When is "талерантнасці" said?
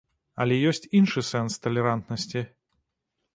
1.67-2.45